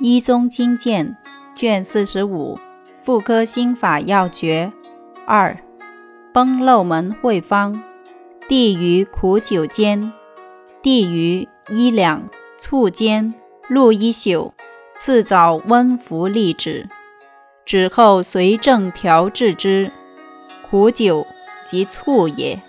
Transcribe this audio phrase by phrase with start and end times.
[0.00, 1.16] 一宗经鉴
[1.56, 2.56] 卷四十五
[3.02, 4.72] 妇科心法要诀
[5.26, 5.58] 二
[6.32, 7.82] 崩漏门会方
[8.46, 10.12] 地于苦酒煎
[10.82, 13.34] 地于一两醋煎
[13.68, 14.54] 露一宿
[14.96, 16.88] 次早温服利止
[17.64, 19.90] 止后随症调治之
[20.70, 21.26] 苦酒
[21.66, 22.67] 即醋也。